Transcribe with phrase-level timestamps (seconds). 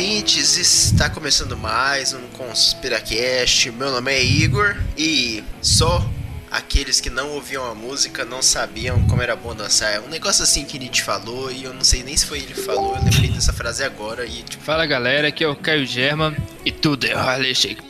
[0.00, 3.70] ouvintes, está começando mais um Conspiracast.
[3.70, 6.02] Meu nome é Igor e só
[6.50, 9.92] aqueles que não ouviam a música não sabiam como era bom dançar.
[9.92, 12.54] É um negócio assim que Nietzsche falou e eu não sei nem se foi ele
[12.54, 14.64] que falou, eu lembrei dessa frase agora e tipo...
[14.64, 17.82] Fala galera, aqui é o Caio German e tudo é Harley Shake.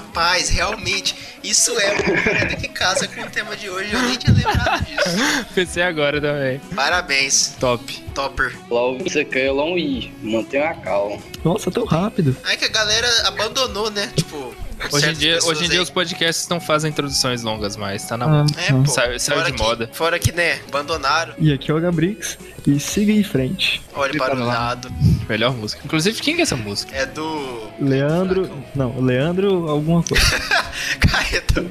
[0.00, 1.14] Rapaz, realmente,
[1.44, 5.44] isso é uma que casa com o tema de hoje, eu nem tinha lembrado disso.
[5.54, 6.58] Pensei agora também.
[6.74, 7.54] Parabéns.
[7.60, 7.92] Top.
[8.14, 8.56] Topper.
[8.70, 11.18] Lá você quer não ir, mantenha a calma.
[11.44, 12.34] Nossa, tão rápido.
[12.44, 14.10] Aí que a galera abandonou, né?
[14.16, 14.54] Tipo,
[14.92, 18.24] Hoje em dia, hoje em dia os podcasts não fazem introduções longas mais, tá na
[18.24, 18.46] Ah, mão.
[18.56, 18.86] É, pô.
[18.86, 19.90] Saiu- saiu fora de que- moda.
[19.92, 21.34] Fora que, né, abandonaram.
[21.38, 22.38] E aqui é o Gabrix.
[22.66, 23.80] E siga em frente.
[23.94, 24.90] Olha para o lado.
[25.28, 25.80] Melhor música.
[25.84, 26.94] Inclusive, quem que é essa música?
[26.94, 27.70] É do.
[27.80, 28.50] Leandro.
[28.74, 30.24] Não, Leandro alguma coisa.
[31.00, 31.64] Carreta.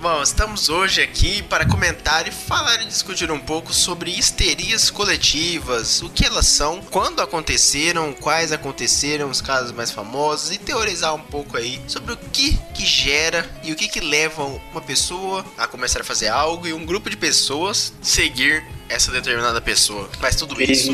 [0.00, 6.00] Bom, estamos hoje aqui para comentar e falar e discutir um pouco sobre histerias coletivas,
[6.02, 11.20] o que elas são, quando aconteceram, quais aconteceram, os casos mais famosos e teorizar um
[11.20, 15.66] pouco aí sobre o que que gera e o que que leva uma pessoa a
[15.66, 20.08] começar a fazer algo e um grupo de pessoas seguir essa determinada pessoa.
[20.20, 20.92] Mas tudo isso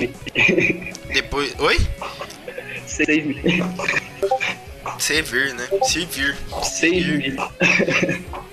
[1.12, 1.55] depois.
[1.58, 1.78] Oi?
[2.98, 3.36] Mil.
[4.98, 5.69] Servir, né?
[5.83, 6.36] Servir.
[7.19, 7.36] Mil.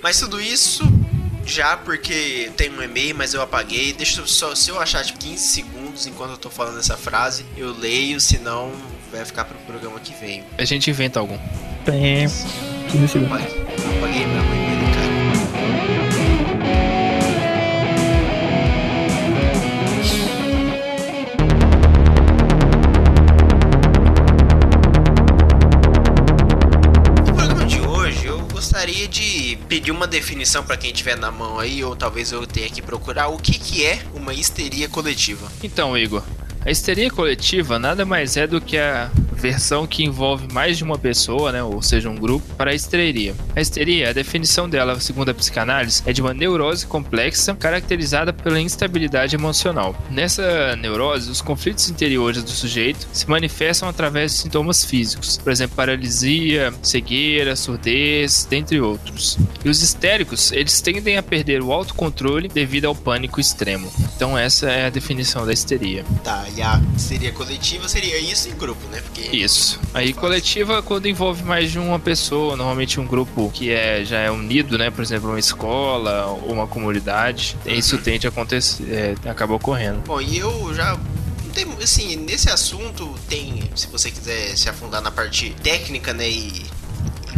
[0.02, 0.84] Mas tudo isso
[1.46, 3.94] já porque tem um e-mail, mas eu apaguei.
[3.94, 7.46] Deixa eu só, se eu achar tipo 15 segundos enquanto eu tô falando essa frase,
[7.58, 8.72] eu leio, senão
[9.12, 10.44] vai ficar pro programa que vem.
[10.58, 11.38] A gente inventa algum.
[11.86, 12.28] Tem.
[12.90, 13.32] 15 segundos.
[13.34, 13.66] Apaguei,
[13.98, 16.24] apaguei meu e-mail, cara.
[27.28, 31.60] No programa de hoje, eu gostaria de pedir uma definição para quem tiver na mão
[31.60, 35.52] aí, ou talvez eu tenha que procurar o que, que é uma histeria coletiva.
[35.62, 36.24] Então, Igor,
[36.66, 39.12] a histeria coletiva nada mais é do que a
[39.44, 43.36] versão que envolve mais de uma pessoa, né, ou seja, um grupo, para a histeria.
[43.54, 48.62] A histeria, a definição dela, segundo a psicanálise, é de uma neurose complexa caracterizada pela
[48.62, 49.94] instabilidade emocional.
[50.10, 55.76] Nessa neurose, os conflitos interiores do sujeito se manifestam através de sintomas físicos, por exemplo,
[55.76, 59.38] paralisia, cegueira, surdez, dentre outros.
[59.66, 63.92] E os histéricos, eles tendem a perder o autocontrole devido ao pânico extremo.
[64.16, 66.06] Então essa é a definição da histeria.
[66.24, 69.02] Tá, e a histeria coletiva seria isso em grupo, né?
[69.02, 69.80] Porque Isso.
[69.94, 74.30] Aí coletiva quando envolve mais de uma pessoa, normalmente um grupo que é já é
[74.30, 74.92] unido, né?
[74.92, 77.58] Por exemplo, uma escola ou uma comunidade.
[77.66, 80.02] Isso tende a acontecer, é, acaba ocorrendo.
[80.06, 80.98] Bom, e eu já.
[81.54, 83.64] tem- Assim, nesse assunto tem.
[83.76, 86.30] Se você quiser se afundar na parte técnica, né?
[86.30, 86.66] E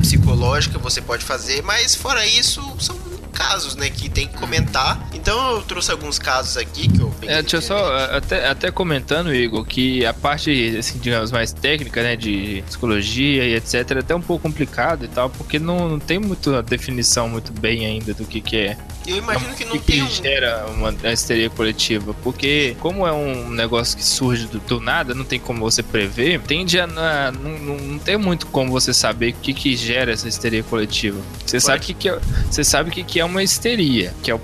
[0.01, 2.95] psicológica, você pode fazer, mas fora isso, são
[3.35, 3.90] casos, né?
[3.90, 5.07] Que tem que comentar.
[5.13, 8.16] Então eu trouxe alguns casos aqui que eu peguei É, deixa eu só, internet.
[8.16, 13.56] até, até comentando, Igor, que a parte, assim, digamos, mais técnica, né, de psicologia e
[13.56, 17.51] etc, é até um pouco complicado e tal, porque não, não tem muita definição muito
[17.51, 18.78] bem ainda do que que é.
[19.07, 20.09] Eu imagino que não o que, tem um.
[20.09, 22.13] gera uma uma histeria coletiva?
[22.23, 26.39] Porque, como é um negócio que surge do, do nada, não tem como você prever,
[26.41, 26.88] tende a.
[26.88, 30.63] na- não, não, não tem muito como você saber o que, que gera essa histeria
[30.63, 31.19] coletiva.
[31.45, 34.39] Você sabe que, que é, você sabe que, que é uma histeria, que é o,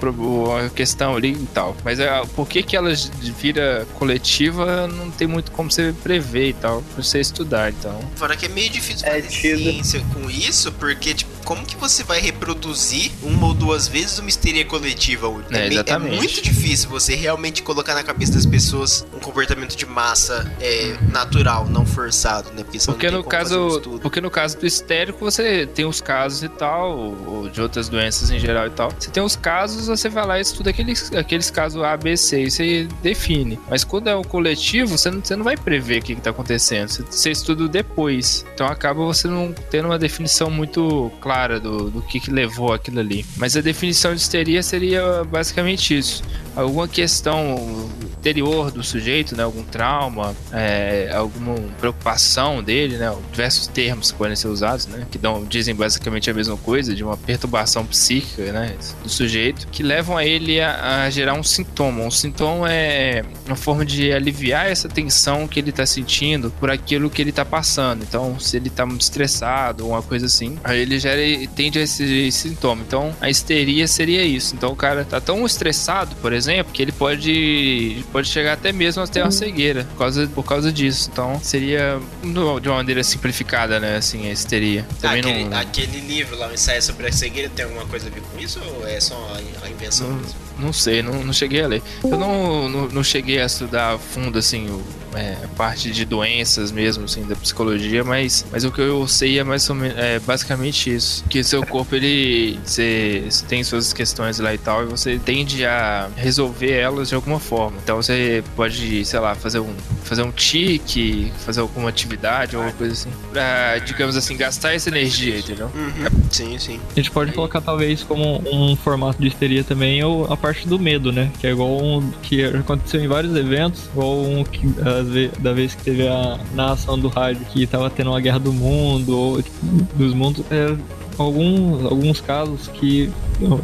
[0.55, 1.75] a questão ali e tal.
[1.83, 2.91] Mas é, por que, que ela
[3.39, 7.99] vira coletiva, não tem muito como você prever e tal, pra você estudar, então.
[8.15, 9.57] Fora que é meio difícil É fazer tido.
[9.59, 14.29] ciência com isso, porque, tipo, como que você vai reproduzir uma ou duas vezes uma
[14.29, 15.27] histeria coletiva?
[15.51, 16.15] É, meio- exatamente.
[16.17, 21.65] muito difícil você realmente colocar na cabeça das pessoas um comportamento de massa é, natural,
[21.67, 22.63] não forçado, né?
[22.63, 23.99] Porque, Porque no um caso, estudo.
[23.99, 28.29] porque no caso do histérico você tem os casos e tal, ou de outras doenças
[28.31, 28.91] em geral e tal.
[28.97, 32.43] Você tem os casos, você vai lá e estuda aqueles, aqueles casos A, B, C,
[32.43, 33.59] e você define.
[33.69, 36.29] Mas quando é o coletivo, você não, você não vai prever o que, que tá
[36.29, 36.89] acontecendo.
[36.89, 38.45] Você, você estuda depois.
[38.53, 42.99] Então acaba você não tendo uma definição muito clara do, do que, que levou aquilo
[42.99, 43.25] ali.
[43.37, 46.23] Mas a definição de histeria seria basicamente isso.
[46.55, 47.89] Alguma questão
[48.21, 49.43] interior do sujeito, né?
[49.43, 53.13] Algum trauma, é, alguma preocupação dele, né?
[53.31, 55.07] Diversos termos que podem ser usados, né?
[55.09, 58.75] Que dão, dizem basicamente a mesma coisa, de uma perturbação psíquica, né?
[59.01, 62.03] Do sujeito, que levam a ele a, a gerar um sintoma.
[62.03, 67.09] Um sintoma é uma forma de aliviar essa tensão que ele está sentindo por aquilo
[67.09, 68.03] que ele está passando.
[68.03, 71.20] Então, se ele está muito estressado uma coisa assim, aí ele gera
[71.55, 72.83] tende a esse, esse sintoma.
[72.85, 74.55] Então, a histeria seria isso.
[74.55, 79.01] Então, o cara tá tão estressado, por exemplo, que ele pode, pode chegar até mesmo
[79.03, 81.09] a ter uma cegueira por causa, por causa disso.
[81.11, 83.97] Então, seria de uma maneira simplificada, né?
[83.97, 84.85] Assim, a histeria.
[84.99, 85.57] Também aquele, não.
[85.57, 88.59] aquele livro lá, o ensaio sobre a cegueira, tem alguma coisa a ver com isso
[88.63, 89.15] ou é só
[89.61, 90.35] a, a invenção Não, mesmo?
[90.59, 91.81] não sei, não, não cheguei a ler.
[92.03, 94.83] Eu não, não, não cheguei a estudar a fundo, assim, o,
[95.15, 99.43] é, parte de doenças mesmo, assim, da psicologia, mas, mas o que eu sei é
[99.43, 101.23] mais ou menos, é basicamente isso.
[101.29, 105.65] Que seu corpo, ele, você, você tem suas questões lá e tal, e você tende
[105.65, 107.77] a resolver elas de alguma forma.
[107.83, 109.73] Então você pode, sei lá, fazer um,
[110.03, 114.89] fazer um tique, fazer alguma atividade ou alguma coisa assim, pra, digamos assim, gastar essa
[114.89, 115.69] energia, entendeu?
[115.73, 116.21] Uhum.
[116.29, 116.79] Sim, sim.
[116.91, 120.79] A gente pode colocar talvez como um formato de histeria também ou a parte do
[120.79, 121.31] medo, né?
[121.39, 124.67] Que é igual um que aconteceu em vários eventos, igual um que
[125.03, 128.51] ve- da vez que teve a narração do rádio que tava tendo uma guerra do
[128.53, 129.57] mundo ou tipo,
[129.95, 130.43] dos mundos.
[130.51, 130.75] É,
[131.17, 133.11] alguns, alguns casos que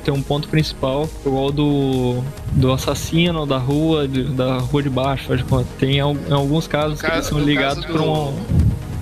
[0.04, 5.26] tem um ponto principal, igual do, do assassino da rua, de- da rua de baixo,
[5.26, 5.68] faz de conta.
[5.80, 8.34] Tem em alguns casos No que caso- são ligados caso por um.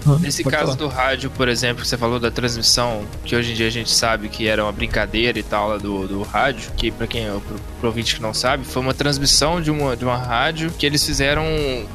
[0.07, 0.77] Ah, Nesse pode caso falar.
[0.77, 3.91] do rádio, por exemplo, que você falou da transmissão, que hoje em dia a gente
[3.91, 7.59] sabe que era uma brincadeira e tal lá do, do rádio, que pra quem pro,
[7.79, 11.03] pro ouvinte que não sabe, foi uma transmissão de uma, de uma rádio que eles
[11.05, 11.45] fizeram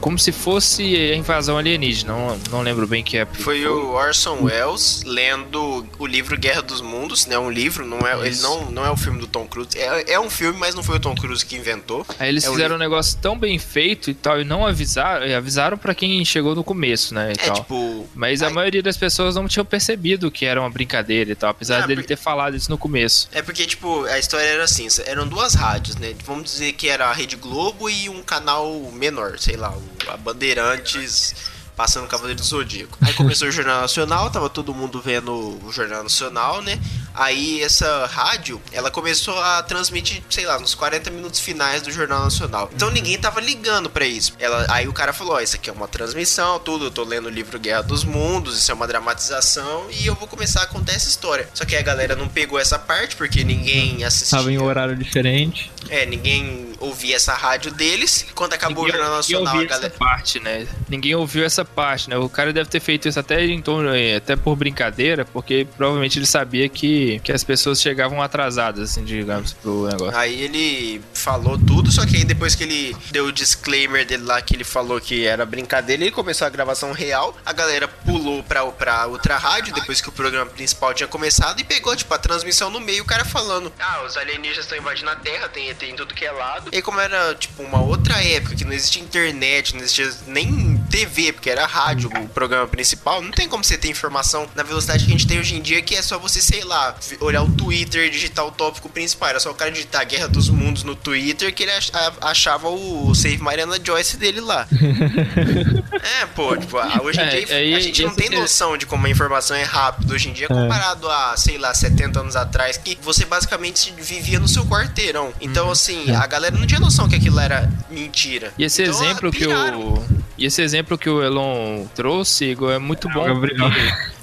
[0.00, 2.12] como se fosse a invasão alienígena.
[2.12, 3.42] Não, não lembro bem que época.
[3.42, 7.38] Foi o Orson Welles lendo o livro Guerra dos Mundos, né?
[7.38, 9.70] Um livro, não é, ele não, não é o filme do Tom Cruise.
[9.76, 12.04] É, é um filme, mas não foi o Tom Cruise que inventou.
[12.18, 15.26] Aí eles É o fizeram um negócio tão bem feito e tal, e não avisaram,
[15.26, 17.28] e avisaram pra quem chegou no começo, né?
[17.30, 17.54] E É tal.
[17.56, 17.99] tipo.
[18.14, 18.52] Mas a Ai.
[18.52, 22.02] maioria das pessoas não tinham percebido que era uma brincadeira e tal, apesar Ah, dele
[22.02, 23.28] por- ter falado isso no começo.
[23.32, 26.14] É porque, tipo, a história era assim, eram duas rádios, né?
[26.24, 30.16] Vamos dizer que era a Rede Globo e um canal menor, sei lá, o- a
[30.16, 31.34] Bandeirantes
[31.80, 32.98] passando Cavaleiro do Zodíaco.
[33.00, 35.32] Aí começou o Jornal Nacional, tava todo mundo vendo
[35.64, 36.78] o Jornal Nacional, né?
[37.14, 42.24] Aí essa rádio, ela começou a transmitir, sei lá, nos 40 minutos finais do Jornal
[42.24, 42.70] Nacional.
[42.74, 44.34] Então ninguém tava ligando pra isso.
[44.38, 47.26] Ela, aí o cara falou, ó, isso aqui é uma transmissão, tudo, eu tô lendo
[47.26, 50.92] o livro Guerra dos Mundos, isso é uma dramatização e eu vou começar a contar
[50.92, 51.48] essa história.
[51.54, 54.36] Só que a galera não pegou essa parte porque ninguém assistia.
[54.36, 55.72] Tava em horário diferente.
[55.88, 58.26] É, ninguém ouvia essa rádio deles.
[58.34, 59.86] Quando acabou Ninguém- o Jornal Nacional, a ouviu galera.
[59.88, 60.66] essa parte, né?
[60.88, 62.16] Ninguém ouviu essa parte, né?
[62.16, 66.18] O cara deve ter feito isso até em torno, eh, até por brincadeira, porque provavelmente
[66.18, 70.16] ele sabia que, que as pessoas chegavam atrasadas, assim, digamos, pro negócio.
[70.18, 74.40] Aí ele falou tudo, só que aí depois que ele deu o disclaimer dele lá,
[74.40, 77.36] que ele falou que era brincadeira, ele começou a gravação real.
[77.44, 81.64] A galera pulou pra, pra outra rádio, depois que o programa principal tinha começado, e
[81.64, 85.16] pegou, tipo, a transmissão no meio, o cara falando: Ah, os alienígenas estão invadindo a
[85.16, 86.69] Terra, tem ET em tudo que é lado.
[86.72, 91.32] E como era, tipo, uma outra época, que não existia internet, não existia nem TV,
[91.32, 95.10] porque era rádio o programa principal, não tem como você ter informação na velocidade que
[95.10, 98.06] a gente tem hoje em dia, que é só você, sei lá, olhar o Twitter
[98.06, 99.30] e digitar o tópico principal.
[99.30, 101.72] Era só o cara digitar Guerra dos Mundos no Twitter que ele
[102.20, 104.66] achava o Save Mariana Joyce dele lá.
[106.20, 108.86] é, pô, tipo, a- hoje em É, dia aí- a gente não tem noção de
[108.86, 112.76] como a informação é rápida hoje em dia, comparado a, sei lá, 70 anos atrás,
[112.76, 115.32] que você basicamente vivia no seu quarteirão.
[115.40, 115.72] Então, Uhum.
[115.72, 118.52] assim, a galera não tinha noção que aquilo era mentira.
[118.58, 120.04] E esse Então, exemplo que o.
[120.38, 123.24] E esse exemplo que o Elon trouxe, Igor, é muito bom.
[123.24, 123.70] Gabriel.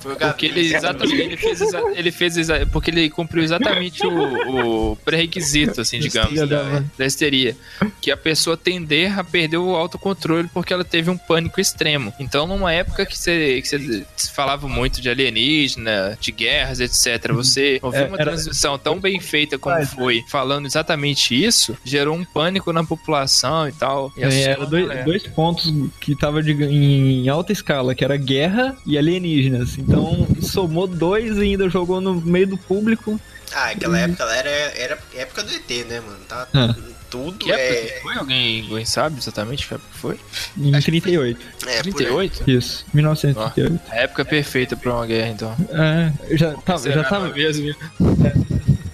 [0.01, 4.95] Porque- ele exatamente ele fez, exa- ele fez exa- porque ele cumpriu exatamente o, o
[4.97, 7.55] pré-requisito, assim, digamos, da da, histeria.
[8.01, 12.13] Que a pessoa tender a perder o autocontrole porque ela teve um pânico extremo.
[12.19, 17.79] Então, numa época que você, que você falava muito de alienígena, de guerras, etc., você
[17.81, 22.71] ouvir É, uma transmissão tão bem feita como foi, falando exatamente isso, gerou um pânico
[22.73, 24.11] na população e tal.
[24.17, 28.17] E É, era a dois, dois pontos que tava de- em alta escala, que era
[28.17, 29.77] guerra e alienígenas.
[29.87, 33.19] Então somou dois e ainda jogou no meio do público.
[33.53, 36.19] Ah, aquela época ela era, era época do ET, né, mano?
[36.27, 36.75] Tá, Ah.
[37.09, 37.85] Tudo Que é.
[37.85, 38.15] que foi?
[38.15, 40.19] Alguém, alguém sabe exatamente que época foi?
[40.57, 41.39] Em 38.
[41.39, 41.81] É, por aí.
[41.83, 42.43] 38?
[42.51, 43.81] Isso, 1938.
[43.89, 45.55] A época perfeita pra uma guerra, então.
[45.69, 47.73] É, já tava, já tava, mesmo?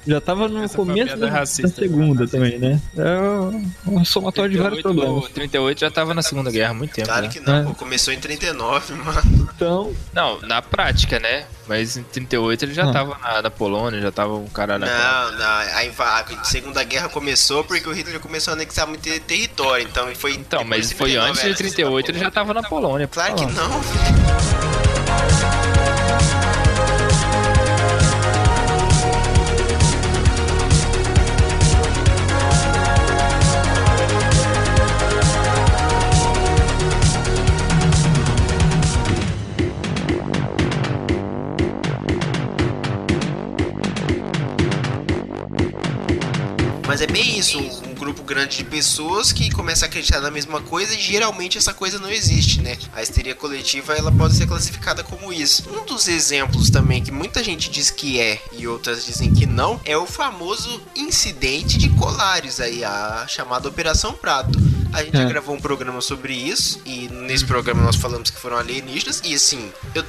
[0.06, 2.38] Já tava no Essa começo da, da racista, segunda racista.
[2.38, 2.82] também, né?
[2.98, 5.32] É um somatório de vários 38, problemas.
[5.34, 7.08] 38 já tava na Segunda Guerra há muito tempo.
[7.08, 7.30] Claro né?
[7.32, 7.64] que não, É.
[7.64, 9.50] pô, começou em 39, mano.
[9.56, 11.46] Então, Não, na prática, né?
[11.68, 12.92] Mas em 38 ele já Ah.
[12.92, 14.86] tava na, na Polônia, já tava um cara na.
[14.86, 19.22] Não, não, a, a Segunda Guerra começou porque o Hitler começou a anexar muito ter-
[19.22, 20.34] território, então foi.
[20.34, 23.08] Então, mas foi 39 antes de 38 ele já tava na Polônia.
[23.08, 23.82] Claro que não,
[47.14, 51.00] bem isso, um, grupo grande de pessoas que começa a acreditar na mesma coisa e
[51.00, 52.76] geralmente essa coisa não existe, né?
[52.92, 55.64] A histeria coletiva ela pode ser classificada como isso.
[55.70, 59.80] Um dos exemplos também que muita gente diz que é e outras dizem que não
[59.86, 64.58] é o famoso incidente de Colares aí, a chamada Operação Prato.
[64.92, 65.28] A gente já É.
[65.28, 69.72] gravou um programa sobre isso, e nesse programa nós falamos que foram alienígenas, e assim,
[69.96, 70.04] eu,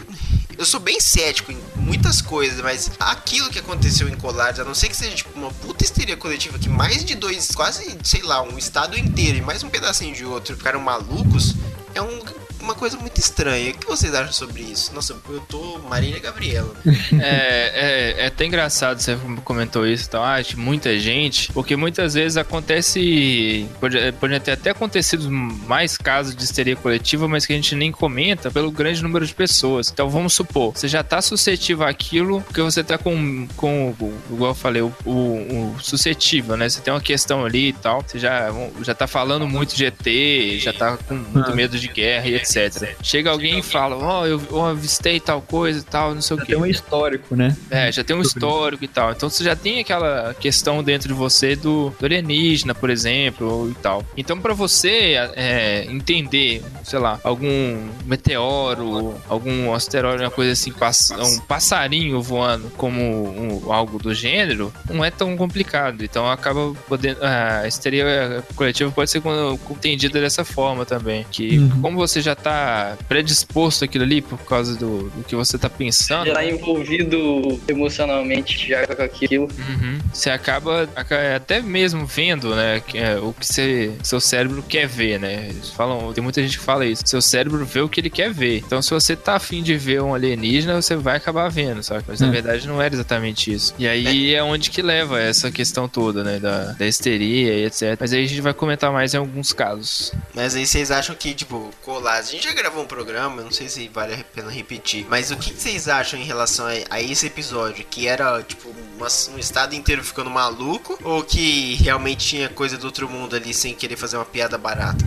[0.58, 4.74] eu sou bem cético em muitas coisas, mas aquilo que aconteceu em Colares, a não
[4.74, 8.42] ser que seja tipo uma puta histeria coletiva que mais de dois, quase, sei lá,
[8.42, 11.54] um estado inteiro e mais um pedacinho de outro ficaram malucos,
[11.94, 12.22] é um-
[12.64, 13.70] uma coisa muito estranha.
[13.70, 14.94] O que vocês acham sobre isso?
[14.94, 16.72] Nossa, eu tô Marília Gabriela.
[17.20, 20.24] É, é, é até engraçado você comentou isso e tal.
[20.24, 23.68] Ah, de muita gente, porque muitas vezes acontece.
[23.80, 27.92] Pode, pode ter até acontecido mais casos de histeria coletiva, mas que a gente nem
[27.92, 29.90] comenta pelo grande número de pessoas.
[29.90, 34.50] Então vamos supor, você já tá suscetível àquilo porque você tá com, com o- igual
[34.50, 36.68] eu falei, o, o, o suscetível, né?
[36.68, 38.02] Você tem uma questão ali e tal.
[38.06, 38.48] Você já,
[38.82, 41.54] já tá falando muito de ET, já tá com muito Ah.
[41.54, 42.53] medo de guerra e etc.
[43.02, 46.40] Chega alguém e fala, ó, eu, eu avistei tal coisa e tal, não sei o
[46.40, 46.52] Já quê.
[46.54, 47.56] tem um histórico, né?
[47.70, 49.12] É, já tem um histórico e tal.
[49.12, 53.74] Então você já tem aquela questão dentro de você do, do alienígena, por exemplo, e
[53.82, 54.04] tal.
[54.16, 61.10] Então pra você é, entender, sei lá, algum meteoro, algum asteroide, uma coisa assim, pass-
[61.12, 66.02] um passarinho voando como um- algo do gênero, não é tão complicado.
[66.04, 67.18] Então acaba podendo.
[67.22, 69.22] A histeria coletiva pode ser
[69.70, 71.24] entendida dessa forma também.
[71.30, 71.80] Que Uhum.
[71.80, 76.26] como você já tá predisposto àquilo ali por causa do, do que você tá pensando.
[76.26, 79.44] Já tá envolvido emocionalmente já com aquilo.
[79.44, 79.98] Uhum.
[80.12, 85.18] Você acaba aca- até mesmo vendo, né, é o que você, seu cérebro quer ver,
[85.18, 85.46] né?
[85.48, 87.02] Eles falam, tem muita gente que fala isso.
[87.06, 88.58] Seu cérebro vê o que ele quer ver.
[88.58, 92.04] Então, se você tá afim de ver um alienígena, você vai acabar vendo, sabe?
[92.06, 92.30] Mas na Hum.
[92.32, 93.74] verdade não era exatamente isso.
[93.78, 97.96] E aí é onde que leva essa questão toda, né, da, da histeria e etc.
[97.98, 100.12] Mas aí a gente vai comentar mais em alguns casos.
[100.34, 103.68] Mas aí vocês acham que, tipo, Colares, a gente já gravou um programa, não sei
[103.68, 107.00] se vale a pena repetir, mas o que que vocês acham em relação a, a
[107.02, 107.84] esse episódio?
[107.88, 110.98] Que era, tipo, uma- um estado inteiro ficando maluco?
[111.02, 115.04] Ou que realmente tinha coisa do outro mundo ali sem querer fazer uma piada barata?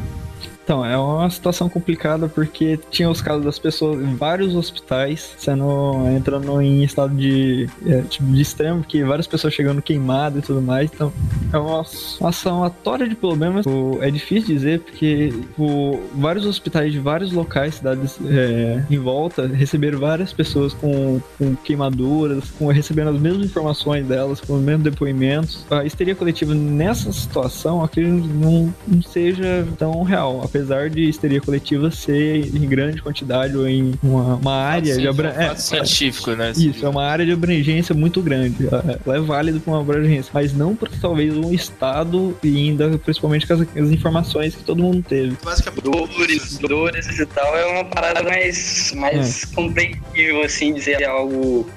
[0.68, 5.94] Então, é uma situação complicada porque tinha os casos das pessoas em vários hospitais sendo
[6.14, 10.62] entrando em estado de, é, tipo, de extremo, porque várias pessoas chegando queimadas e tudo
[10.62, 10.92] mais.
[10.94, 11.14] Então,
[11.54, 11.86] é uma,
[12.20, 13.66] uma somatória de problemas.
[13.66, 19.48] O- é difícil dizer porque o, vários hospitais de vários locais, cidades é, em volta,
[19.48, 24.84] receberam várias pessoas com, com queimaduras, com, recebendo as mesmas informações delas, com os mesmos
[24.84, 25.66] depoimentos.
[25.72, 31.92] A histeria coletiva nessa situação, que não, não seja tão real, apesar de histeria coletiva
[31.92, 35.32] ser em grande quantidade ou em uma, uma área Sim, de é um abra...
[35.32, 36.52] fato é, científico, né?
[36.56, 38.68] isso, é uma área de abrangência muito grande.
[39.06, 43.46] Ela é válida para uma abrangência, mas não para talvez um estado e ainda principalmente
[43.46, 45.38] com as, as informações que todo mundo teve.
[45.44, 51.70] Basicamente, Dores, dores e tal é uma parada mais, mais compreensível, assim, dizer algo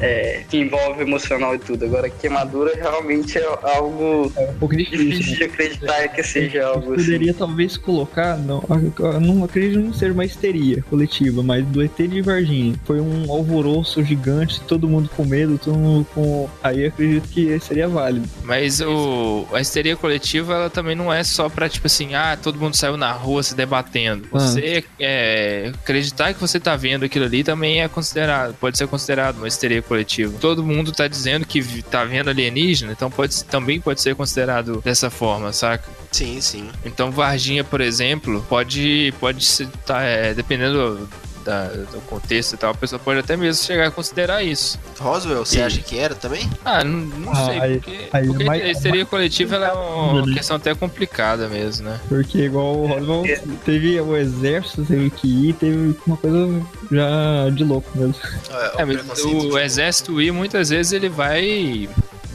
[0.00, 1.84] é, que envolve emocional e tudo.
[1.84, 5.10] Agora, queimadura realmente é algo É um pouco difícil.
[5.10, 7.04] difícil de acreditar que seja algo assim.
[7.04, 8.62] Poderia talvez colocar, não,
[8.98, 12.74] eu não acredito que não seja uma histeria coletiva, mas do ET de Varginha.
[12.84, 16.48] Foi um alvoroço gigante, todo mundo com medo, todo mundo com.
[16.62, 18.28] Aí eu acredito que seria válido.
[18.42, 22.58] Mas o, a histeria coletiva, ela também não é só pra, tipo assim, ah, todo
[22.58, 24.28] mundo saiu na rua se debatendo.
[24.32, 24.38] Ah.
[24.38, 29.36] Você é, acreditar que você tá vendo aquilo ali também é considerado, pode ser considerado
[29.38, 30.38] uma histeria coletiva.
[30.38, 35.10] Todo mundo tá dizendo que tá vendo alienígena, então pode, também pode ser considerado dessa
[35.10, 35.88] forma, saca?
[36.12, 36.68] sim, sim.
[36.84, 41.08] Então Varginha, por exemplo, pode, pode ser, tá, é, dependendo
[41.48, 44.78] da- do contexto e tal, a pessoa pode até mesmo chegar a considerar isso.
[45.00, 46.48] Roswell, você E- acha que era também?
[46.62, 49.72] Ah, não, não Ah, sei, aí- porque, aí porque mais- a histeria coletiva ela é
[49.72, 50.34] uma ali.
[50.34, 51.98] questão até complicada mesmo, né?
[52.08, 53.22] Porque igual o Roswell
[53.64, 56.62] teve o exército, teve que ir, teve uma coisa
[56.92, 58.14] já de louco mesmo.
[58.50, 59.52] É, É, o mas preconceito.
[59.54, 61.88] o exército ir, muitas vezes, ele vai.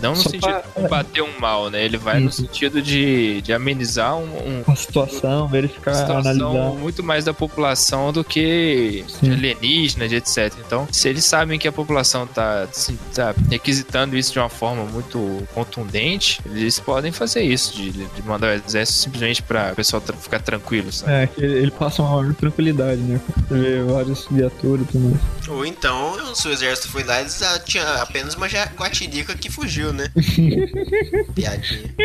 [0.03, 1.83] Não no Só sentido pra- de combater um mal, né?
[1.83, 2.41] Ele vai no Isso.
[2.41, 6.79] sentido de, de amenizar um, um- A situação, verificar, uma situação analisar.
[6.79, 9.31] muito mais da população do que Sim.
[9.31, 10.53] alienígena, de etc.
[10.65, 14.83] Então, se eles sabem que a população tá, assim, tá requisitando isso de uma forma
[14.83, 20.01] muito contundente, eles podem fazer isso, de, de mandar o exército simplesmente pra o pessoal
[20.01, 21.11] tra- ficar tranquilo, sabe?
[21.13, 23.21] É, que ele, ele passa uma maior tranquilidade, né?
[23.47, 25.47] Você vê várias viaturas e tudo mais.
[25.47, 29.92] Ou então, se o exército foi lá, eles ah, tinha apenas uma guatirica que fugiu,
[29.93, 30.09] né?
[31.35, 31.95] Piadinha.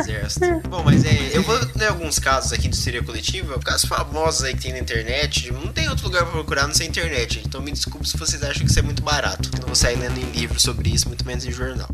[0.00, 0.68] Exército.
[0.68, 1.36] Bom, mas é.
[1.36, 4.78] Eu vou ler alguns casos aqui de histeria coletiva, casos famosos aí que tem na
[4.78, 5.52] internet.
[5.52, 7.42] Não tem outro lugar pra procurar, não sei internet.
[7.44, 9.50] Então me desculpe se vocês acham que isso é muito barato.
[9.54, 11.88] Eu não vou sair lendo em livro sobre isso, muito menos em jornal.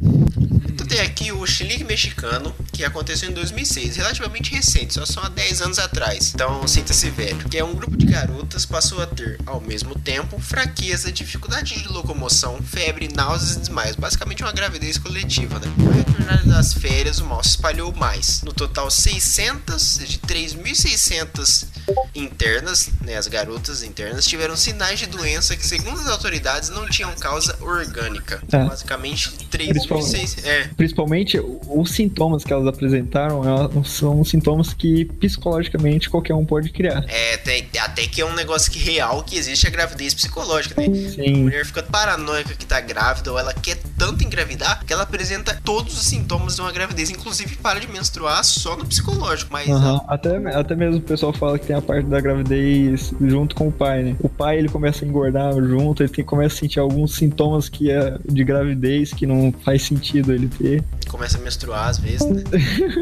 [0.82, 2.52] Então tem aqui o Chilique mexicano.
[2.72, 6.32] que aconteceu em 2006, relativamente recente, só são há 10 anos atrás.
[6.34, 7.36] Então, sinta-se velho.
[7.48, 11.88] Que é um grupo de garotas passou a ter, ao mesmo tempo, fraqueza, dificuldade de
[11.88, 13.94] locomoção, febre, náuseas e desmaios.
[13.94, 15.72] Basicamente uma gravidez coletiva, né?
[15.76, 18.42] No retornar das férias, o mal se espalhou mais.
[18.42, 21.66] No total, 600 de 3.600
[22.14, 27.12] internas, né, as garotas internas, tiveram sinais de doença que, segundo as autoridades, não tinham
[27.16, 28.42] causa orgânica.
[28.50, 28.64] É.
[28.64, 30.44] Basicamente, 3.600.
[30.44, 36.70] É, Principalmente os sintomas que elas apresentaram elas são sintomas que psicologicamente qualquer um pode
[36.70, 37.04] criar.
[37.06, 40.88] é tem- até que é um negócio que real que existe a gravidez psicológica, né?
[40.88, 41.36] A Sim.
[41.44, 45.96] mulher fica paranoica que tá grávida ou ela quer tanto engravidar que ela apresenta todos
[45.96, 49.52] os sintomas de uma gravidez, inclusive para de menstruar só no psicológico.
[49.52, 50.00] Mas Aham.
[50.08, 53.72] Até, até mesmo o pessoal fala que tem a parte da gravidez junto com o
[53.72, 54.16] pai, né?
[54.18, 57.88] O pai ele começa a engordar junto, ele tem, começa a sentir alguns sintomas que
[57.88, 60.61] é de gravidez que não faz sentido ele ter.
[61.08, 62.42] Começa a menstruar às vezes, né?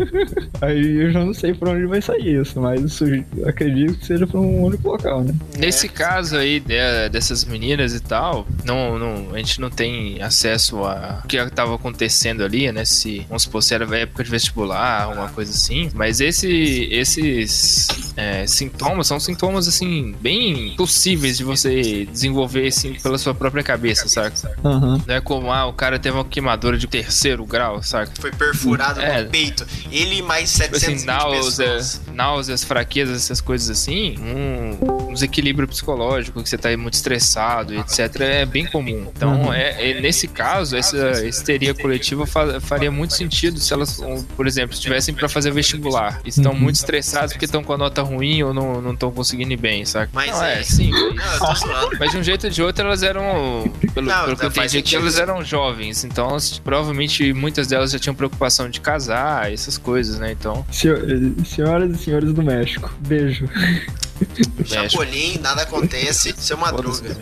[0.60, 4.06] Aí eu já não sei por onde vai sair isso, mas isso eu acredito que
[4.06, 5.34] seja por um único local, né?
[5.56, 10.84] Nesse caso aí de- dessas meninas e tal, não, não, a gente não tem acesso
[10.84, 12.84] a o que estava acontecendo ali, né?
[12.84, 15.90] Se, vamos supor, se era época de vestibular, alguma coisa assim.
[15.94, 23.18] Mas esse, esses é, sintomas são sintomas, assim, bem possíveis de você desenvolver, assim, pela
[23.18, 24.56] sua própria cabeça, saca?
[24.64, 25.00] Aham.
[25.06, 28.11] Não é como, ah, o cara teve uma queimadura de terceiro grau, saca?
[28.19, 29.23] Foi perfurado É.
[29.25, 29.66] no peito.
[29.90, 32.00] Ele mais Tipo 720 assim, náuseas, pessoas.
[32.14, 38.20] náuseas, fraquezas, essas coisas assim, um, um desequilíbrio psicológico, que você tá muito estressado, etc.,
[38.20, 39.06] é bem comum.
[39.14, 39.52] Então, Uhum.
[39.52, 44.00] é, é- nesse caso, essa histeria coletiva fa- faria muito sentido se elas,
[44.36, 46.58] por exemplo, estivessem para fazer vestibular e estão Uhum.
[46.60, 50.10] muito estressados porque estão com a nota ruim ou não estão conseguindo ir bem, saca?
[50.12, 50.90] Mas não, é- é, sim.
[50.90, 51.90] Não.
[51.98, 54.68] Mas de um jeito ou de outro elas eram, pelo, Não, pelo que eu entendi,
[54.82, 55.00] que sentido.
[55.02, 60.18] elas eram jovens, então elas, provavelmente muitas delas já tinham preocupação de casar, essas coisas,
[60.18, 60.32] né?
[60.32, 61.00] Então, Senhor-
[61.44, 63.48] Senhoras e senhores do México, beijo.
[64.58, 64.66] México.
[64.90, 67.16] Chapolin, nada acontece, seu Madruga.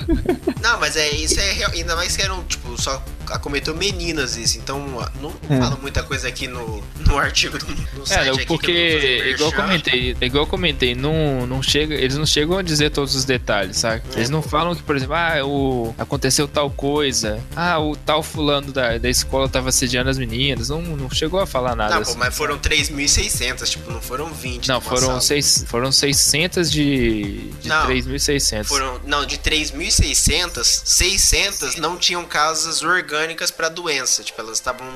[0.62, 4.58] Não, mas é isso é real, ainda mais que eram, tipo, só acometeu meninas isso,
[4.58, 4.78] então
[5.20, 5.58] não É.
[5.58, 9.50] fala muita coisa aqui no, no artigo do no site É, aqui porque, eu igual
[9.50, 13.24] eu comentei, igual eu comentei, não, não chega, eles não chegam a dizer todos os
[13.24, 14.02] detalhes, sabe?
[14.14, 18.72] Eles não falam que, por exemplo, ah, o, aconteceu tal coisa, ah, o tal fulano
[18.72, 22.12] da, da escola tava assediando as meninas, não, não chegou a falar nada Não, assim.
[22.12, 24.68] pô, mas foram 3.600, tipo, não foram 20.
[24.68, 26.33] Não, foram, seis, foram 600
[26.70, 27.86] de, de Não.
[27.86, 28.64] 3.600.
[28.66, 34.22] Foram, não, de 3.600, 600 não tinham causas orgânicas pra doença.
[34.22, 34.86] Tipo, elas estavam.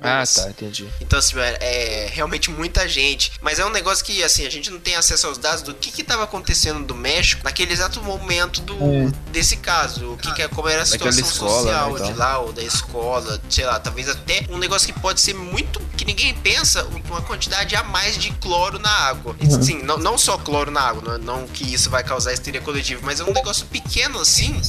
[0.00, 0.86] Ah, tá, entendi.
[1.00, 3.32] Então, assim, é, é realmente muita gente.
[3.40, 5.90] Mas é um negócio que, assim, a gente não tem acesso aos dados do que
[5.90, 9.12] que tava acontecendo do México naquele exato momento do, É.
[9.32, 10.12] desse caso.
[10.12, 12.62] O que, que é, como era a situação escola, social né, de lá, ou da
[12.62, 15.80] escola, sei lá, talvez até um negócio que pode ser muito.
[15.96, 19.34] que ninguém pensa, uma quantidade a mais de cloro na água.
[19.40, 19.62] Uhum.
[19.62, 23.00] Sim, não, não só cloro na água, não, não que isso vai causar histeria coletiva,
[23.02, 24.60] mas é um negócio pequeno assim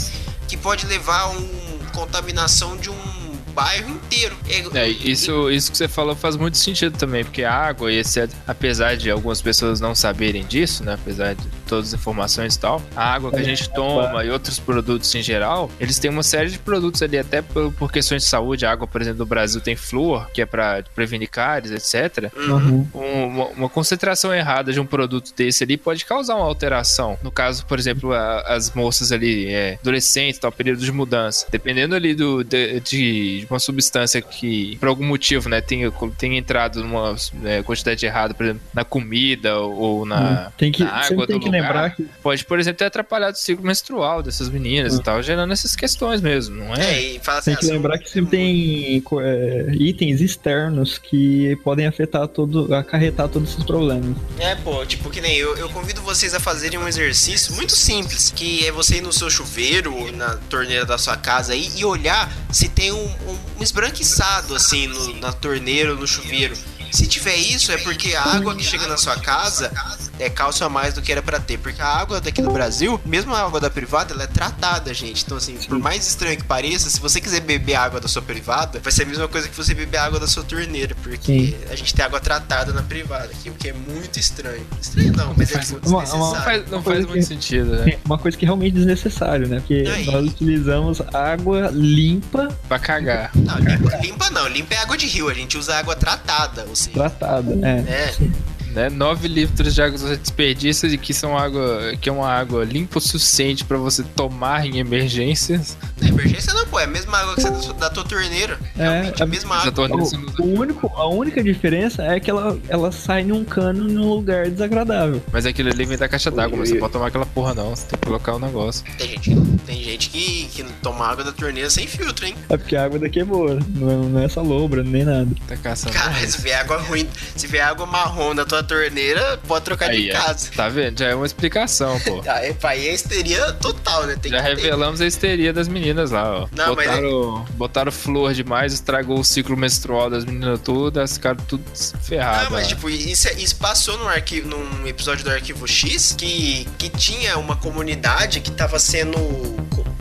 [0.47, 3.16] que pode levar a um contaminação de um
[3.57, 4.35] bairro inteiro.
[4.75, 8.29] É, isso, isso que você falou faz muito sentido também, porque a água e etc,
[8.47, 12.81] apesar de algumas pessoas não saberem disso, né, apesar de todas as informações e tal,
[12.95, 16.49] a água que a gente toma e outros produtos em geral, eles têm uma série
[16.51, 19.59] de produtos ali, até por, por questões de saúde, a água, por exemplo, do Brasil
[19.59, 22.31] tem flúor, que é para prevenir cáries, etc.
[22.35, 22.87] Uhum.
[22.93, 27.17] Um- Uma, uma concentração errada de um produto desse ali pode causar uma alteração.
[27.23, 31.47] No caso, por exemplo, a- as moças ali, é, adolescentes, tal, período de mudança.
[31.49, 36.83] Dependendo ali do, de, de uma substância que, por algum motivo, né, tenha, tenha entrado
[36.83, 41.27] numa é, quantidade errada, por exemplo, na comida ou, ou na, tem que, na água
[41.27, 44.49] tem do que lugar, lembrar que pode, por exemplo, ter atrapalhado o ciclo menstrual dessas
[44.49, 46.93] meninas e tal, gerando essas questões mesmo, não é?
[46.93, 51.87] É, e fala assim, tem que lembrar que sempre tem é, itens externos que podem
[51.87, 54.15] afetar todo, acarretar todos esses problemas.
[54.39, 58.31] É, pô, tipo que nem eu, eu convido vocês a fazerem um exercício muito simples,
[58.35, 61.85] que é você ir no seu chuveiro, ou na torneira da sua casa aí, e
[61.85, 66.55] olhar se tem um, um esbranquiçado assim no- na torneira no chuveiro.
[66.91, 69.71] Se tiver isso, é porque a água que chega na sua casa
[70.19, 71.57] é cálcio a mais do que era pra ter.
[71.57, 75.23] Porque a água daqui do Brasil, mesmo a água da privada, ela é tratada, gente.
[75.25, 78.79] Então, assim, por mais estranho que pareça, se você quiser beber água da sua privada,
[78.79, 80.95] vai ser a mesma coisa que você beber água da sua torneira.
[81.03, 81.71] Porque Sim.
[81.71, 84.65] a gente tem água tratada na privada aqui, o que é muito estranho.
[84.81, 86.43] Estranho não, mas é tipo Uma- uma- Não desnecessário.
[86.43, 87.97] faz, não faz muito que- sentido, né?
[88.05, 89.57] Uma coisa que é realmente desnecessário, né?
[89.59, 90.05] Porque Aí.
[90.05, 93.31] nós utilizamos água limpa, Pra cagar.
[93.35, 96.75] Não, limpa, limpa não, limpa é água de rio, a gente usa água tratada, ou
[96.77, 97.53] seja, tratada.
[97.65, 97.79] É.
[97.89, 98.56] é.
[98.77, 98.89] Né?
[98.89, 102.99] 9 litros de água você desperdiça e que são água, que é uma água limpa
[102.99, 105.75] o suficiente para você tomar em emergências.
[105.99, 108.59] Na emergência não, pô, é a mesma água que você dá da tua torneira.
[108.77, 109.71] É, Realmente, a a- mesma Essa água.
[109.87, 113.85] torneira O, você o único, a única diferença é que ela, ela sai num cano
[113.85, 115.21] num lugar desagradável.
[115.31, 117.75] Mas aquilo ali vem da caixa d'água, mas você pode tomar aquela porra não.
[117.75, 118.83] Você tem que colocar o negócio.
[118.97, 119.35] Tem gente,
[119.65, 122.35] tem gente que, que toma água da torneira sem filtro, hein?
[122.49, 125.27] É porque a água daqui é boa, não é, não é salobra nem nada.
[125.47, 125.93] Tá caçando.
[125.95, 130.03] Cara, se vier água ruim, se vier água marrom na tua torneira, pode trocar Aí,
[130.03, 130.13] de é.
[130.13, 130.49] casa.
[130.55, 130.99] Tá vendo?
[130.99, 132.21] Já é uma explicação, pô.
[132.27, 134.17] Ah, é, pai, é histeria total, né?
[134.21, 134.55] Tem Já que ter.
[134.55, 136.47] revelamos a histeria das meninas lá, ó.
[136.51, 141.63] Não, mas botaram, botaram flor demais, estragou o ciclo menstrual das meninas todas, ficaram tudo
[142.01, 142.45] ferrado.
[142.45, 146.89] Não, mas tipo, isso, isso passou num, arquivo, num episódio do Arquivo X que, que
[146.89, 149.17] tinha uma comunidade que tava sendo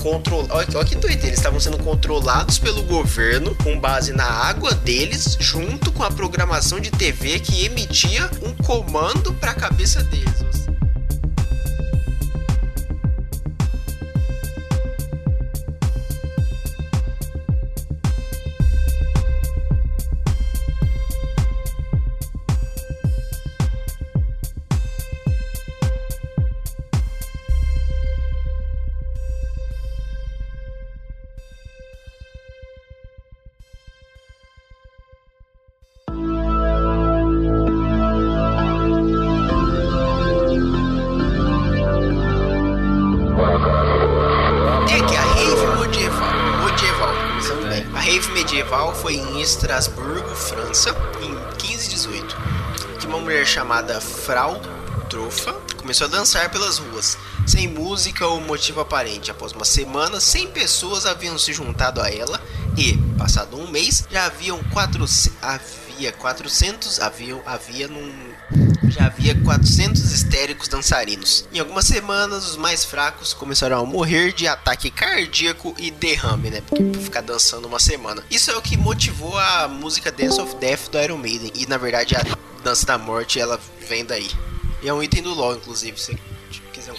[0.07, 0.55] controlada.
[0.55, 5.37] Olha, olha que doideira, eles estavam sendo controlados pelo governo com base na água deles,
[5.41, 10.67] junto com a programação de TV que emitia um comando pra cabeça deles.
[49.07, 50.91] Foi em Estrasburgo, França,
[51.23, 51.31] em
[51.69, 52.37] 1518.
[52.99, 54.61] Que uma mulher chamada Frau
[55.09, 57.17] Trofa começou a dançar pelas ruas,
[57.47, 59.31] sem música ou motivo aparente.
[59.31, 62.43] Após uma semana, 100 pessoas haviam se juntado a ela
[62.77, 68.13] e, passado um mês, já haviam 400 havia 400 haviam havia num
[68.97, 71.47] já havia 400 histéricos dançarinos.
[71.53, 76.63] Em algumas semanas, os mais fracos começaram a morrer de ataque cardíaco e derrame, né?
[76.67, 78.25] Porque por ficar dançando uma semana.
[78.31, 81.53] Isso é o que motivou a música Dance of Death do Iron Maiden.
[81.55, 82.25] E na verdade, a
[82.65, 84.31] Dança da Morte ela vem daí.
[84.83, 86.01] E é um item do LoL, inclusive.
[86.01, 86.19] Se
[86.73, 86.93] quiser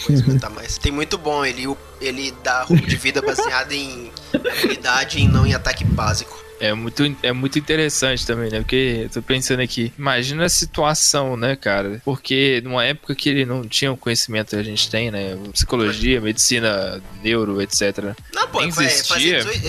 [0.44, 0.78] a mais.
[0.78, 1.44] Tem muito bom.
[1.44, 1.66] Ele,
[2.00, 6.47] ele dá roubo de vida baseado em habilidade e não em ataque básico.
[6.60, 8.60] É muito, é muito interessante também, né?
[8.60, 12.02] Porque eu tô pensando aqui, imagina a situação, né, cara?
[12.04, 15.38] Porque numa época que ele não tinha o conhecimento que a gente tem, né?
[15.54, 18.16] Psicologia, medicina, neuro, etc.
[18.34, 19.44] Não, pô, Nem foi, existia.
[19.44, 19.66] fazia 18,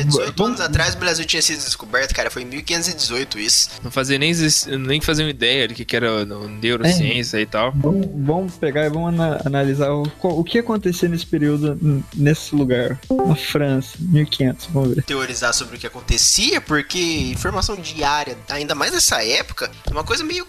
[0.00, 2.30] é, 18 Vamos- anos atrás o Brasil tinha sido descoberto, cara.
[2.30, 3.68] Foi em 1518 isso.
[3.82, 4.32] Não fazia nem,
[4.80, 6.24] nem fazer uma ideia de que, era
[6.60, 7.72] neurociência e tal.
[7.76, 12.98] Vamos, vamos pegar e vamos ana- analisar o, o que acontecia nesse período, nesse lugar,
[13.26, 15.02] na França, 1500, vamos ver.
[15.04, 15.86] Teorizar sobre o que
[16.32, 20.46] acontecia, porque informação diária, ainda mais nessa época, é uma coisa meio,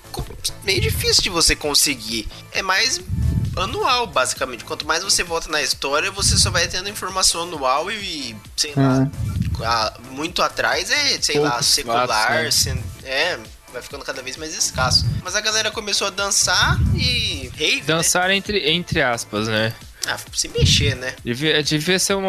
[0.63, 2.27] meio difícil de você conseguir.
[2.51, 3.01] É mais
[3.57, 4.63] anual, basicamente.
[4.63, 9.07] Quanto mais você volta na história, você só vai tendo informação anual e, sei lá,
[9.63, 12.77] a- muito atrás é, sei lá, Poucos secular, fatos, né?
[13.03, 13.39] é,
[13.71, 15.05] vai ficando cada vez mais escasso.
[15.23, 17.83] Mas a galera começou a dançar e rave, né?
[17.85, 19.73] Dançar entre, entre aspas, né?
[20.05, 21.13] Ah, se mexer, né?
[21.23, 22.27] Devia, devia ser um,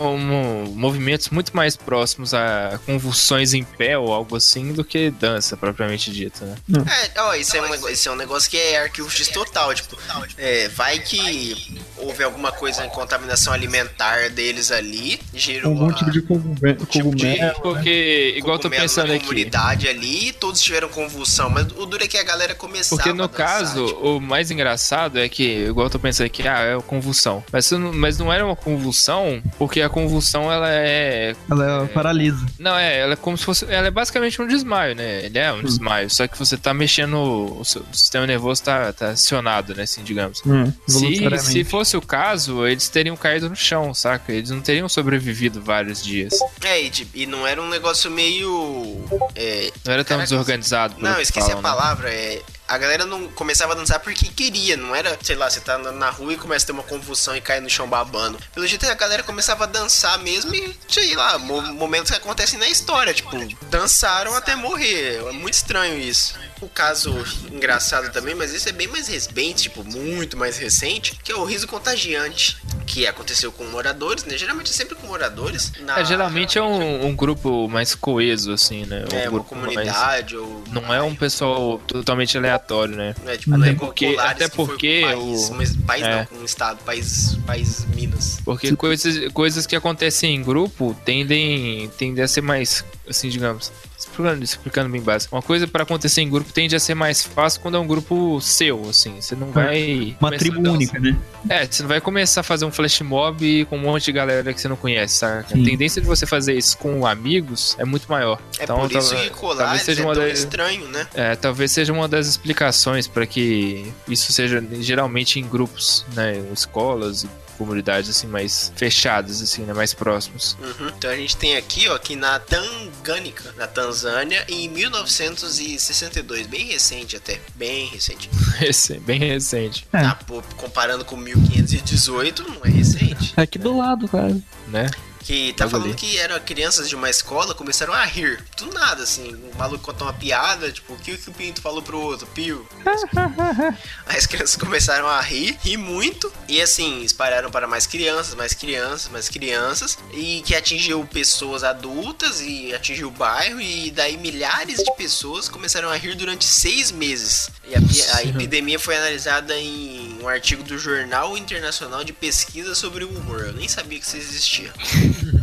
[0.00, 5.56] um- movimentos muito mais próximos a convulsões em pé ou algo assim do que dança
[5.56, 6.84] propriamente dita, né?
[7.14, 9.74] É, ó, isso é, um, negócio- isso é um negócio que é arquivo X total,
[9.74, 9.96] tipo,
[10.36, 16.10] é, vai que houve alguma coisa em contaminação alimentar deles ali, gerou Algum a- tipo
[16.10, 17.60] de cogume- tipo de- cogumelo.
[17.62, 19.24] Porque, igual eu tô cogumelo pensando na aqui.
[19.24, 23.24] comunidade ali, todos tiveram convulsão, mas o duro é que a galera começava Porque no
[23.24, 26.58] a dançar, caso, tipo, o mais engraçado é que, igual eu tô pensando aqui, ah,
[26.60, 27.13] é uma convulsão.
[27.52, 31.34] Mas, isso não, mas não era uma convulsão, porque a convulsão ela é.
[31.50, 32.44] Ela paralisa.
[32.58, 33.64] Não, é, ela é como se fosse.
[33.66, 35.24] Ela é basicamente um desmaio, né?
[35.24, 36.10] Ele é um desmaio.
[36.10, 37.14] Só que você tá mexendo.
[37.58, 39.84] O seu sistema nervoso tá, tá acionado, né?
[39.84, 40.42] Assim, digamos.
[40.46, 44.32] Hum, Se, se fosse o caso, eles teriam caído no chão, saca?
[44.32, 46.34] Eles não teriam sobrevivido vários dias.
[46.62, 49.04] É, e, tipo, e não era um negócio meio.
[49.34, 50.94] é, Não era tão Caraca, desorganizado.
[50.98, 51.68] Não, que esqueci falam, a né?
[51.68, 52.10] palavra.
[52.10, 55.76] É, a galera não começava a dançar porque queria, não era, sei lá, você tá
[55.76, 58.38] andando na rua e começa a ter uma convulsão e cai no chão babando.
[58.54, 62.58] Pelo jeito a galera começava a dançar mesmo e, sei lá, mo- momentos que acontecem
[62.58, 63.30] na história, tipo,
[63.68, 65.16] dançaram até morrer.
[65.28, 66.34] É muito estranho isso.
[66.64, 67.12] O caso
[67.52, 71.44] engraçado também, mas esse é bem mais recente, tipo, muito mais recente, que é o
[71.44, 72.56] riso contagiante.
[72.86, 74.36] que aconteceu com moradores, né?
[74.36, 75.72] Geralmente é sempre com moradores.
[75.80, 76.00] Na...
[76.00, 79.04] É, geralmente é um, um grupo mais coeso, assim, né?
[79.10, 80.62] Um É, uma comunidade ou...
[80.68, 83.14] mais- Não é um pessoal totalmente aleatório, né?
[83.26, 86.28] É, tipo, Até não é porque- até porque um país, o- mas país é.
[86.30, 88.38] não, um estado, país, país Minas.
[88.44, 94.42] Porque coisas, coisas que acontecem em grupo tendem, tendem a ser mais, assim, digamos, explicando,
[94.44, 95.34] explicando bem básico.
[95.34, 98.40] Uma coisa para acontecer em grupo tende a ser mais fácil quando é um grupo
[98.40, 99.20] seu, assim.
[99.20, 100.16] Você não vai.
[100.20, 101.16] Uma começar tribo única, né?
[101.48, 104.52] É, você não vai começar a fazer um flash mob com um monte de galera
[104.52, 105.48] que você não conhece, sabe?
[105.48, 105.62] Sim.
[105.62, 108.40] A tendência de você fazer isso com amigos é muito maior.
[108.58, 111.06] É Então, por isso talvez- que talvez seja é uma tão das- estranho, né?
[111.14, 116.42] É, talvez seja uma das explicações para que isso seja geralmente em grupos, né?
[116.52, 117.26] Escolas,
[117.58, 119.72] comunidades assim mais fechadas, assim, né?
[119.72, 120.56] Mais próximos.
[120.60, 120.88] Uhum.
[120.96, 127.16] Então a gente tem aqui, ó, que na Tangânica, na Tanzânia, em 1962, bem recente
[127.16, 128.28] até, bem recente.
[128.58, 129.98] Recen- Bem recente, É.
[129.98, 133.34] Ah, pô, comparando com 1518, não é recente.
[133.36, 134.36] É aqui do lado, cara.
[134.68, 134.90] né?
[135.24, 135.96] Que tá Logo falando ali.
[135.96, 138.44] que eram crianças de uma escola começaram a rir.
[138.58, 139.34] Do nada, assim.
[139.52, 142.26] O maluco conta uma piada, tipo, o que, o Pinto falou pro outro?
[142.26, 142.68] Pio.
[144.06, 146.30] Aí as crianças começaram a rir, rir muito.
[146.46, 149.96] E assim, espalharam para mais crianças, mais crianças, mais crianças.
[150.12, 153.58] E que atingiu pessoas adultas e atingiu o bairro.
[153.62, 157.48] E daí milhares de pessoas começaram a rir durante seis meses.
[157.66, 157.78] E a,
[158.18, 163.40] a epidemia foi analisada em um artigo do Jornal Internacional de Pesquisa sobre o Humor.
[163.40, 164.72] Eu nem sabia que isso existia.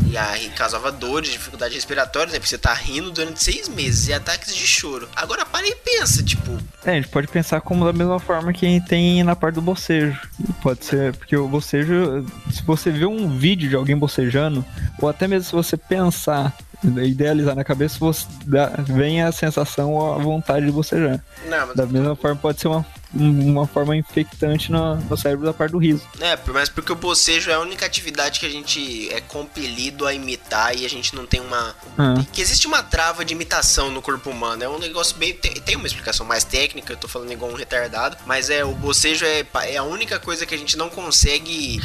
[0.10, 2.40] E aí causava dores, dificuldade respiratória, né?
[2.40, 5.08] Porque você tá rindo durante seis meses e ataques de choro.
[5.16, 8.82] Agora para e pensa, tipo, É, a gente pode pensar como da mesma forma que
[8.82, 10.20] tem na parte do bocejo.
[10.62, 14.66] Pode ser, porque o bocejo, se você vê um vídeo de alguém bocejando,
[15.00, 20.16] ou até mesmo se você pensar, idealizar na cabeça, você dá, vem a sensação ou
[20.16, 21.24] a vontade de bocejar.
[21.48, 25.54] não, mas Da mesma forma, pode ser uma, uma forma infectante no, no cérebro da
[25.54, 26.02] parte do riso.
[26.20, 30.14] É, mas porque o bocejo é a única atividade que a gente é compelido a
[30.14, 31.76] imitar e a gente não tem uma.
[31.98, 34.64] Ah, Que existe uma trava de imitação no corpo humano.
[34.64, 35.34] É um negócio bem.
[35.34, 38.18] Tem, tem uma explicação mais técnica, eu tô falando igual um retardado.
[38.26, 41.82] Mas é, o bocejo é, é a única coisa que a gente não consegue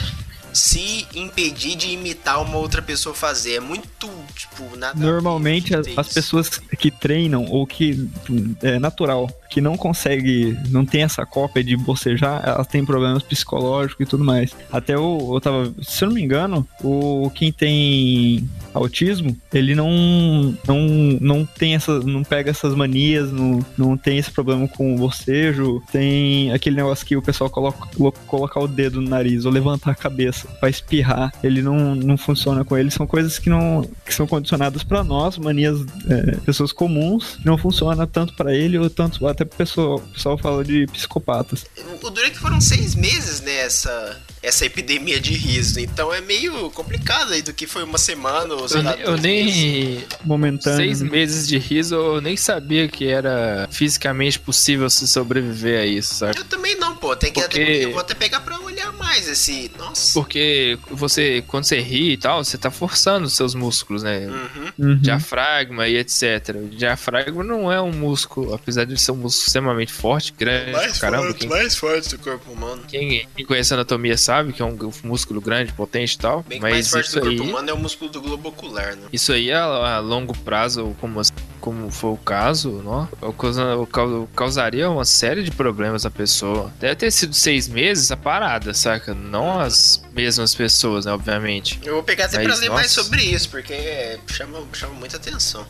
[0.56, 3.56] se impedir de imitar uma outra pessoa fazer.
[3.56, 4.98] É muito, tipo, nada.
[4.98, 8.08] Normalmente as, as pessoas que treinam ou que
[8.62, 14.06] é natural, que não consegue, não tem essa cópia de bocejar, elas têm problemas psicológicos
[14.06, 14.52] e tudo mais.
[14.72, 20.56] Até eu, eu tava, se eu não me engano, o quem tem autismo, ele não
[20.66, 20.78] não,
[21.20, 25.82] não tem essa, não pega essas manias, não, não tem esse problema com o bocejo,
[25.90, 29.90] tem aquele negócio que o pessoal coloca colo- colocar o dedo no nariz ou levantar
[29.90, 34.14] a cabeça pra espirrar, ele não, não funciona com ele, são coisas que não que
[34.14, 39.26] são condicionadas pra nós, manias é, pessoas comuns, não funciona tanto pra ele ou tanto
[39.26, 41.66] até pro pessoal, o pessoal fala de psicopatas.
[42.02, 45.80] O duro é foram seis meses nessa essa epidemia de riso.
[45.80, 50.04] Então é meio complicado aí do que foi uma semana ou Eu, ne- nem.
[50.24, 50.76] Momentâneo.
[50.78, 56.14] Seis meses de riso, eu nem sabia que era fisicamente possível se sobreviver a isso,
[56.14, 56.38] sabe?
[56.38, 57.14] Eu também não, pô.
[57.16, 59.70] Tem que Porque- até, eu vou até pegar pra olhar mais esse.
[59.78, 60.12] Nossa.
[60.14, 64.26] Porque você, quando você ri e tal, você tá forçando os seus músculos, né?
[64.26, 64.72] Uhum.
[64.90, 64.96] Uhum.
[65.00, 66.56] Diafragma e etc.
[66.56, 70.98] O diafragma não é um músculo, apesar de ser um músculo extremamente forte, grande, Mais
[70.98, 71.24] caramba.
[71.26, 72.82] forte, Quem, mais forte do corpo humano.
[72.88, 76.42] quem, quem conhece anatomia sabe que é um músculo grande, potente e tal.
[76.42, 78.96] Bem que mais mas forte do corpo aí, humano é o músculo do globo ocular,
[78.96, 79.02] né?
[79.12, 81.20] isso aí a, a longo prazo, como,
[81.60, 83.06] como foi o caso, não?
[83.34, 86.72] Causa- cau- causaria uma série de problemas à pessoa.
[86.80, 89.14] Deve ter sido seis meses a parada, saca?
[89.14, 91.12] Não as mesmas pessoas, né?
[91.12, 91.78] Obviamente.
[91.84, 93.02] Eu vou pegar até Mas, pra ler mais nossa.
[93.04, 95.64] sobre isso, porque é, chama, chama muita atenção.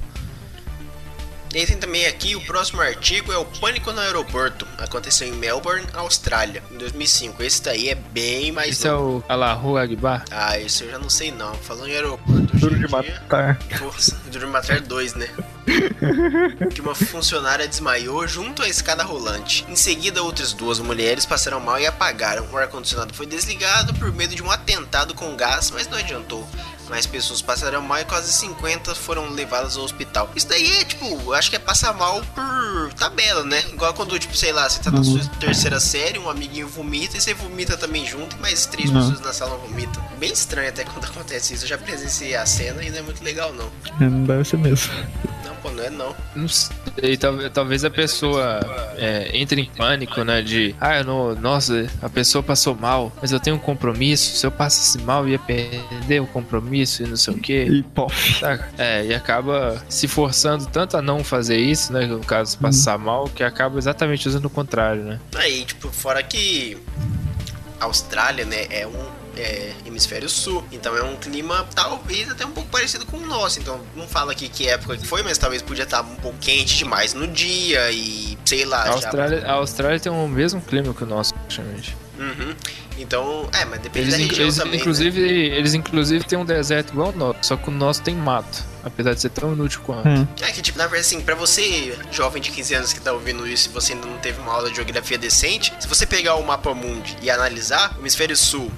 [1.54, 4.66] E aí tem também aqui o próximo artigo é o Pânico no Aeroporto.
[4.78, 7.42] Aconteceu em Melbourne, Austrália, em 2005.
[7.42, 9.24] Esse daí é bem mais Esse é novo.
[9.26, 10.24] o Alahu Agbar?
[10.30, 11.54] Ah, isso eu já não sei não.
[11.54, 12.56] Falando em aeroporto.
[12.56, 13.58] Duro de dia- matar.
[13.78, 15.28] Força, Duro de Matar 2, né?
[16.74, 19.64] que uma funcionária desmaiou junto à escada rolante.
[19.68, 22.46] Em seguida, outras duas mulheres passaram mal e apagaram.
[22.52, 26.46] O ar-condicionado foi desligado por medo de um atentado com gás, mas não adiantou.
[26.88, 30.30] Mais pessoas passaram mal e quase 50 foram levadas ao hospital.
[30.36, 33.62] Isso daí é tipo, acho que é passar mal por tabela, né?
[33.72, 35.04] Igual quando, tipo, sei lá, você tá na Uhum.
[35.04, 39.20] sua terceira série, um amiguinho vomita e você vomita também junto, e mais três pessoas
[39.20, 40.02] na sala vomitam.
[40.18, 41.64] Bem estranho até quando acontece isso.
[41.64, 43.70] Eu já presenciei a cena e não é muito legal, não.
[44.00, 44.92] Não deve ser mesmo.
[45.66, 46.16] Não, pô, não é não.
[46.34, 48.60] Não sei, talvez, talvez a pessoa
[48.96, 50.42] é, entre em pânico, né?
[50.42, 54.36] De, ah, eu não, nossa, a pessoa passou mal, mas eu tenho um compromisso.
[54.36, 57.66] Se eu passasse mal, eu ia perder o compromisso e não sei o quê.
[57.68, 58.40] E pof.
[58.40, 58.68] Saca?
[58.78, 62.06] É, e acaba se forçando tanto a não fazer isso, né?
[62.06, 65.20] No caso, passar mal, que acaba exatamente usando o contrário, né?
[65.34, 66.76] Aí, tipo, fora que
[67.80, 70.64] a Austrália, né, é um é, hemisfério sul.
[70.72, 73.60] Então é um clima talvez até um pouco parecido com o nosso.
[73.60, 76.76] Então não fala aqui que época que foi, mas talvez podia estar um pouco quente
[76.76, 78.84] demais no dia e sei lá.
[78.84, 79.46] A Austrália, já...
[79.48, 81.96] a Austrália tem o mesmo clima que o nosso, praticamente.
[82.18, 82.54] Uhum.
[82.98, 84.80] Então, é, mas depende eles, da região eles, também.
[84.80, 85.28] Inclusive, né?
[85.28, 88.64] eles inclusive têm um deserto igual o nosso, só que o nosso tem mato.
[88.82, 90.08] Apesar de ser tão inútil quanto.
[90.08, 90.26] Hum.
[90.40, 93.46] É que, tipo, na verdade, assim, pra você, jovem de 15 anos que tá ouvindo
[93.46, 96.46] isso e você ainda não teve uma aula de geografia decente, se você pegar o
[96.46, 98.70] mapa mundi e analisar, o hemisfério sul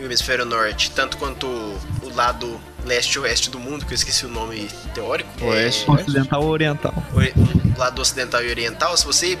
[0.00, 3.96] e o hemisfério norte, tanto quanto o lado leste e oeste do mundo, que eu
[3.96, 5.30] esqueci o nome teórico.
[5.44, 5.88] Oeste.
[5.88, 5.92] É...
[5.92, 6.94] Ocidental ou oriental.
[7.12, 9.38] O lado ocidental e oriental, se você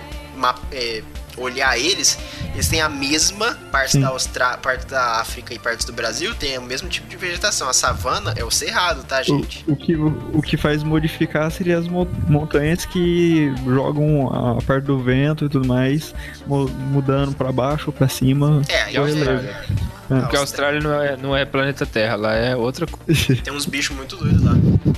[0.72, 1.02] é,
[1.36, 2.18] olhar eles,
[2.52, 4.58] eles têm a mesma parte da, Austra...
[4.58, 7.68] parte da África e partes do Brasil, tem o mesmo tipo de vegetação.
[7.68, 9.64] A savana é o cerrado, tá, gente?
[9.66, 14.84] O, o que, o, o, que faz modificar seria as montanhas que jogam a parte
[14.84, 16.14] do vento e tudo mais,
[16.46, 18.62] mudando para baixo ou pra cima.
[18.68, 19.99] É, é o.
[20.18, 23.36] Porque a Austrália não é, não é planeta Terra, lá é outra coisa.
[23.42, 24.52] Tem uns bichos muito doidos lá.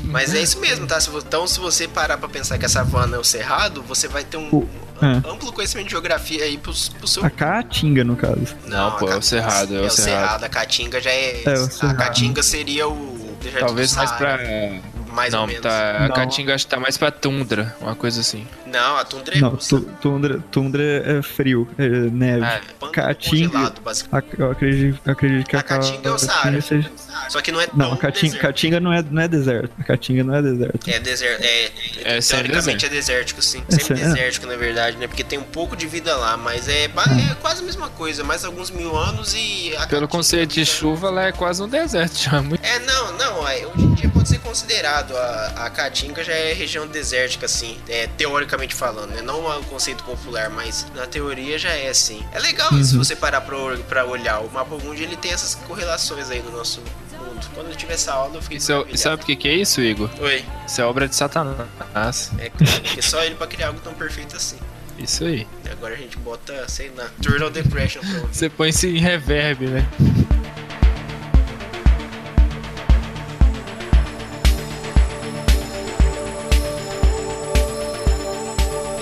[0.04, 0.98] Mas é isso mesmo, tá?
[1.18, 4.38] Então, se você parar pra pensar que a savana é o cerrado, você vai ter
[4.38, 4.66] um,
[5.02, 5.28] é.
[5.28, 7.24] amplo conhecimento de geografia aí pro, pro seu.
[7.24, 8.56] A Caatinga, no caso.
[8.66, 9.76] Não, não pô, é o Cerrado.
[9.76, 10.20] É, o, é o cerrado.
[10.20, 10.44] cerrado.
[10.44, 11.42] A Caatinga já é.
[11.44, 13.36] é a Caatinga seria o.
[13.58, 14.38] Talvez mais pra
[15.12, 15.62] mais não, ou menos.
[15.62, 18.46] Tá, a Caatinga acho que tá mais pra tundra, uma coisa assim.
[18.66, 22.44] Não, a tundra é Não, tu, tundra, tundra é frio, é neve.
[22.44, 23.72] Ah, é Caatinga,
[24.38, 26.60] eu acredito, acredito que a, a Caatinga é o Saara.
[26.60, 26.90] Seja...
[27.28, 29.72] Só que não é Não, a Caatinga, Caatinga não, é, não é deserto.
[29.78, 30.90] A Caatinga não é deserto.
[30.90, 31.70] É deserto, é,
[32.04, 33.62] é teoricamente é desértico, sim.
[33.68, 35.06] Sempre é desértico, na verdade, né?
[35.06, 36.88] Porque tem um pouco de vida lá, mas é, é
[37.40, 39.72] quase a mesma coisa, mais alguns mil anos e...
[39.88, 42.38] Pelo conceito de chuva, lá é quase um deserto já.
[42.62, 46.52] É, não, não, é, hoje em dia pode ser considerado, a, a Caatinga já é
[46.52, 49.20] região desértica, assim, é, teoricamente falando, né?
[49.20, 52.24] Não é um conceito popular, mas na teoria já é assim.
[52.32, 52.84] É legal uhum.
[52.84, 53.56] se você parar pra,
[53.88, 54.38] pra olhar.
[54.38, 56.80] O mapa mundo ele tem essas correlações aí no nosso
[57.10, 57.50] mundo.
[57.52, 58.58] Quando eu tive essa aula, eu fiquei.
[58.58, 60.08] Isso, é sabe o que, que é isso, Igor?
[60.20, 60.44] Oi.
[60.68, 62.30] Isso é obra de Satanás.
[62.38, 64.58] É, porque só ele pra criar algo tão perfeito assim.
[64.98, 65.48] Isso aí.
[65.64, 68.34] E agora a gente bota, sei lá, Turtle Depression pra ouvir.
[68.34, 69.88] Você põe isso em reverb, né?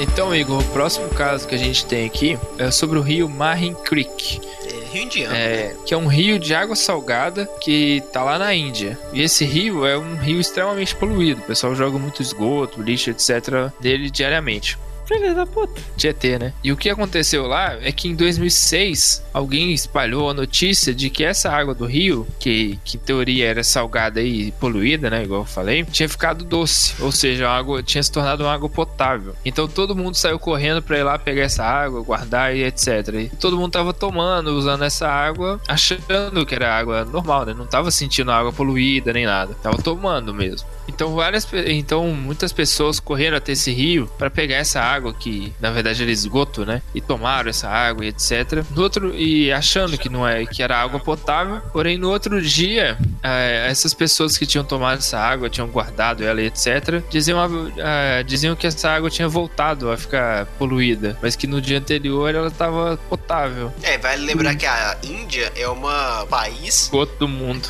[0.02, 3.74] Então, Igor, o próximo caso que a gente tem aqui é sobre o rio Marin
[3.74, 4.40] Creek.
[4.64, 5.36] É, rio Indiano.
[5.36, 5.76] É, né?
[5.84, 8.98] que é um rio de água salgada que tá lá na Índia.
[9.12, 11.42] E esse rio é um rio extremamente poluído.
[11.42, 13.70] O pessoal joga muito esgoto, lixo, etc.
[13.78, 14.78] dele diariamente.
[15.04, 15.82] Filha da puta.
[15.98, 16.54] Tietê, né?
[16.64, 21.24] E o que aconteceu lá é que em 2006 alguém espalhou a notícia de que
[21.24, 25.24] essa água do rio, que, que em teoria era salgada e poluída, né?
[25.24, 26.94] Igual eu falei, tinha ficado doce.
[27.02, 29.34] Ou seja, a água tinha se tornado uma água potável.
[29.44, 32.88] Então todo mundo saiu correndo para ir lá pegar essa água, guardar e etc.
[33.14, 37.54] E todo mundo tava tomando, usando essa água, achando que era água normal, né?
[37.54, 39.54] Não tava sentindo água poluída nem nada.
[39.62, 40.68] Tava tomando mesmo.
[40.88, 45.70] Então várias, então muitas pessoas correram até esse rio para pegar essa água que na
[45.70, 46.82] verdade era esgoto, né?
[46.94, 48.64] E tomaram essa água e etc.
[48.74, 51.60] No outro e achando que não é que era água potável.
[51.72, 56.40] Porém no outro dia é, essas pessoas que tinham tomado essa água tinham guardado ela
[56.40, 57.02] e etc.
[57.10, 57.38] Diziam
[57.76, 62.34] é, diziam que essa água tinha voltado a ficar poluída, mas que no dia anterior
[62.34, 63.72] ela estava potável.
[63.82, 67.68] É, vale lembrar que a Índia é uma país esgoto do mundo.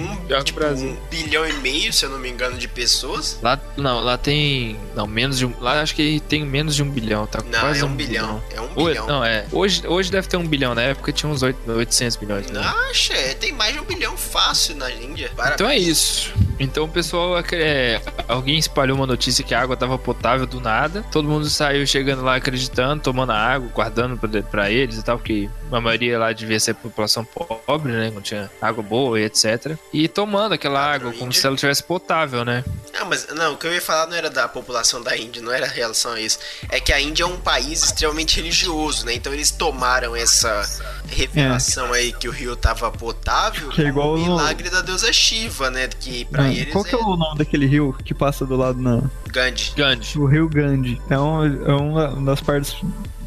[0.00, 3.38] Um, tipo, um bilhão e meio, se eu não me engano, de pessoas.
[3.42, 4.78] Lá, não, lá tem.
[4.94, 5.54] Não, menos de um.
[5.60, 7.40] Lá acho que tem menos de um bilhão, tá?
[7.42, 8.42] Não, quase é um, um bilhão.
[8.48, 8.54] bilhão.
[8.54, 9.06] É um bilhão.
[9.06, 9.46] Não, é.
[9.52, 12.50] Hoje, hoje deve ter um bilhão, na época tinha uns 8, 800 bilhões.
[12.50, 12.60] Né?
[12.90, 15.30] Acha, é, tem mais de um bilhão fácil na Índia.
[15.36, 15.54] Parabéns.
[15.54, 16.32] Então é isso.
[16.58, 17.38] Então o pessoal.
[17.52, 21.04] É, alguém espalhou uma notícia que a água tava potável do nada.
[21.10, 25.48] Todo mundo saiu chegando lá acreditando, tomando água, guardando pra, pra eles e tal, porque
[25.70, 28.10] a maioria lá devia ser população pobre, né?
[28.10, 29.76] Não tinha água boa e etc.
[29.92, 32.64] E tomando aquela água como se ela tivesse potável, né?
[32.92, 35.52] Não, mas não, o que eu ia falar não era da população da Índia, não
[35.52, 36.38] era em relação a isso.
[36.68, 39.14] É que a Índia é um país extremamente religioso, né?
[39.14, 40.62] Então eles tomaram essa
[41.08, 41.98] revelação é.
[41.98, 44.76] aí que o rio tava potável que é igual o milagre no...
[44.76, 45.88] da deusa Shiva, né?
[45.88, 46.98] Que pra não, eles Qual que é...
[46.98, 47.02] é...
[47.02, 49.02] o nome daquele rio que passa do lado na...
[49.28, 49.72] Gandhi.
[49.76, 50.18] Gandhi.
[50.18, 51.00] O rio Gandhi.
[51.08, 52.76] É, um, é uma das partes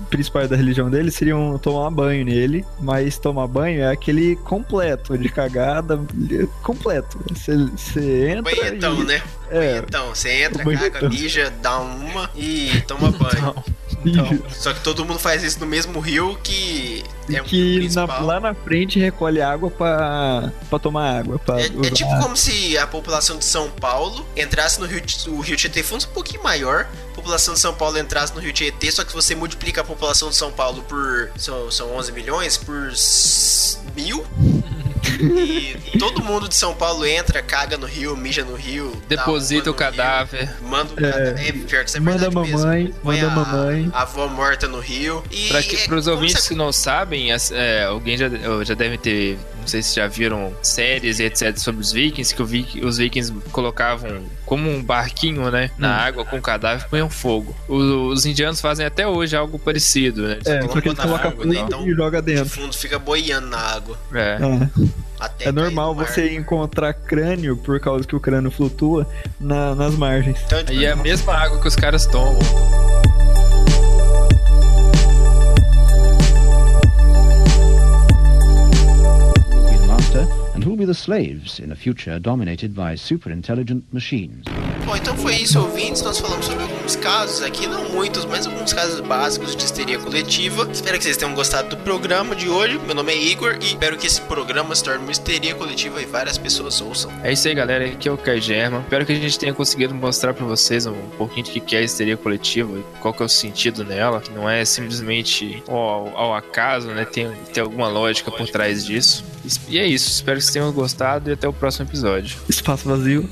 [0.10, 5.30] principais da religião dele seriam tomar banho nele, mas tomar banho é aquele completo, de
[5.30, 6.00] cagada,
[6.62, 7.20] completo.
[7.30, 8.42] Você entra.
[8.44, 9.06] Banhetão, e...
[9.06, 9.22] né?
[9.50, 9.78] É.
[9.78, 13.56] Então, você entra, caga, mija, dá uma e toma banho.
[14.06, 18.06] Então, só que todo mundo faz isso no mesmo rio que é um que na,
[18.20, 21.40] lá na frente recolhe água para tomar água.
[21.40, 25.40] Pra é, é, tipo como se a população de São Paulo entrasse no rio, o
[25.40, 28.92] rio Tietê fosse um pouquinho maior, a população de São Paulo entrasse no rio Tietê,
[28.92, 31.32] só que você multiplica a população de São Paulo por.
[31.38, 32.92] São, são 11 milhões, por
[33.96, 34.26] mil.
[35.24, 38.92] E todo mundo de São Paulo entra, caga no rio, mija no rio.
[39.08, 40.46] Deposita o cadáver.
[40.46, 41.48] Rio, manda o é, cadáver.
[41.48, 43.00] É, pior que isso é manda a mamãe, mesmo.
[43.04, 43.90] manda a mamãe.
[43.94, 45.24] A avó morta no rio.
[45.32, 48.30] E pra que, é, ouvintes que não sabem, é, alguém já,
[48.64, 52.86] já deve ter não sei se já viram séries e etc sobre os vikings, que
[52.86, 56.00] os vikings colocavam como um barquinho, né, na hum.
[56.00, 57.56] água com cadáver e punham fogo.
[57.68, 60.34] Os, os, indianos fazem até hoje algo parecido, né?
[60.34, 61.60] Eles é, só que eles colocam água, né?
[61.60, 62.46] então, e joga dentro.
[62.46, 63.98] O fundo fica boiando na água.
[64.14, 64.38] É.
[64.42, 64.90] é.
[65.40, 69.08] É normal você encontrar crânio por causa que o crânio flutua
[69.40, 70.40] na, nas margens.
[70.46, 72.40] Então, tipo, e é a mesma água que os caras tomam.
[80.64, 84.46] and who will be the slaves in a future dominated by super intelligent machines.
[84.86, 86.02] Bom, então foi isso, ouvintes.
[86.02, 90.68] Nós falamos sobre alguns casos aqui, não muitos, mas alguns casos básicos de histeria coletiva.
[90.70, 92.78] Espero que vocês tenham gostado do programa de hoje.
[92.78, 96.06] Meu nome é Igor e espero que esse programa se torne uma histeria coletiva e
[96.06, 97.10] várias pessoas ouçam.
[97.24, 97.86] É isso aí, galera.
[97.86, 98.82] Aqui é o Kai German.
[98.82, 101.84] Espero que a gente tenha conseguido mostrar para vocês um pouquinho do que é a
[101.84, 104.20] histeria coletiva e qual que é o sentido nela.
[104.20, 107.06] Que não é simplesmente ao, ao acaso, né?
[107.06, 109.24] Tem, tem alguma lógica por trás disso.
[109.70, 110.10] E é isso.
[110.10, 112.38] Espero que vocês tenham gostado e até o próximo episódio.
[112.50, 113.30] Espaço vazio.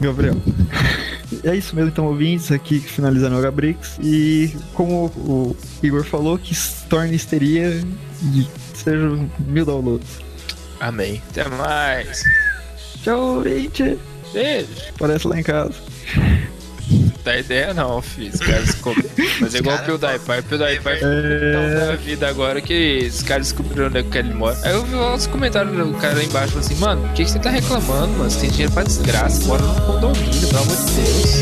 [0.00, 0.36] Gabriel.
[1.44, 3.98] é isso mesmo, então, ouvintes, aqui finalizando o Gabrix.
[4.02, 6.54] E como o Igor falou, que
[6.88, 7.82] torne histeria
[8.34, 9.08] e seja
[9.46, 10.18] mil downloads.
[10.80, 11.22] Amém.
[11.30, 12.22] Até mais.
[13.02, 13.98] Tchau, gente.
[14.32, 14.68] Beijo.
[14.98, 15.74] Parece lá em casa
[17.28, 18.32] dá ideia não, filho.
[18.32, 18.74] Os caras
[19.40, 20.38] Mas é igual o PewDiePie.
[20.38, 21.52] O PewDiePie é...
[21.52, 24.56] tão da vida agora que os caras descobriram onde é que ele mora.
[24.62, 27.38] Aí eu vi os comentários do cara lá embaixo assim, mano, o que, que você
[27.38, 28.30] tá reclamando, mano?
[28.30, 31.38] Você tem dinheiro pra desgraça, mora no condomínio, pelo amor de Deus.